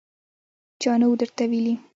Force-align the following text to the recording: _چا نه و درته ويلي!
_چا 0.81 0.91
نه 0.99 1.05
و 1.09 1.13
درته 1.21 1.43
ويلي! 1.51 1.73